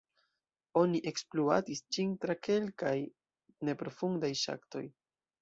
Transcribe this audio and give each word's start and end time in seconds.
Oni 0.79 1.01
ekspluatis 1.11 1.81
ĝin 1.97 2.15
tra 2.23 2.37
kelkaj 2.49 2.95
neprofundaj 3.71 4.35
ŝaktoj. 4.47 4.85